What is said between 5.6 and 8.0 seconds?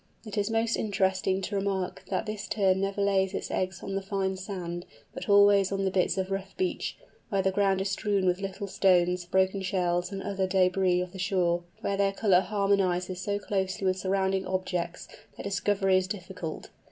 on the bits of rough beach—where the ground is